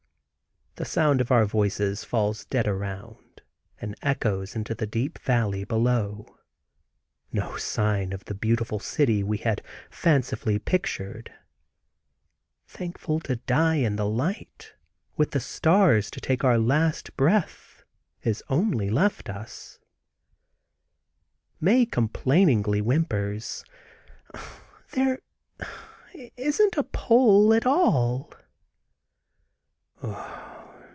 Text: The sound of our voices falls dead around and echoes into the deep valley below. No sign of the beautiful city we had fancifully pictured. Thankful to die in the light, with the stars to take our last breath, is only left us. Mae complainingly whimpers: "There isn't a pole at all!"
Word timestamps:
The 0.75 0.85
sound 0.85 1.19
of 1.21 1.31
our 1.33 1.43
voices 1.45 2.03
falls 2.05 2.45
dead 2.45 2.65
around 2.65 3.41
and 3.81 3.93
echoes 4.01 4.55
into 4.55 4.73
the 4.73 4.87
deep 4.87 5.19
valley 5.19 5.65
below. 5.65 6.37
No 7.31 7.57
sign 7.57 8.13
of 8.13 8.23
the 8.25 8.33
beautiful 8.33 8.79
city 8.79 9.21
we 9.21 9.37
had 9.39 9.61
fancifully 9.91 10.57
pictured. 10.59 11.29
Thankful 12.67 13.19
to 13.19 13.35
die 13.35 13.75
in 13.75 13.97
the 13.97 14.07
light, 14.07 14.73
with 15.17 15.31
the 15.31 15.39
stars 15.41 16.09
to 16.11 16.21
take 16.21 16.45
our 16.45 16.57
last 16.57 17.17
breath, 17.17 17.83
is 18.23 18.41
only 18.47 18.89
left 18.89 19.29
us. 19.29 19.77
Mae 21.59 21.85
complainingly 21.85 22.79
whimpers: 22.79 23.65
"There 24.93 25.19
isn't 26.37 26.77
a 26.77 26.83
pole 26.83 27.53
at 27.53 27.65
all!" 27.65 28.33